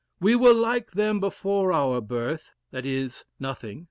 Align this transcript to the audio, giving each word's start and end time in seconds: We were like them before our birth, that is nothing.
We 0.19 0.35
were 0.35 0.55
like 0.55 0.93
them 0.93 1.19
before 1.19 1.71
our 1.71 2.01
birth, 2.01 2.53
that 2.71 2.87
is 2.87 3.25
nothing. 3.39 3.79